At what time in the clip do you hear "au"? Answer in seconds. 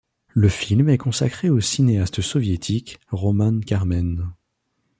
1.51-1.59